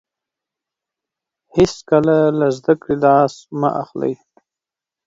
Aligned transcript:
هیڅکله 1.55 2.17
له 2.39 2.47
زده 2.57 2.73
کړې 2.81 2.95
لاس 3.03 3.33
مه 3.59 3.69
اخلئ. 3.81 4.13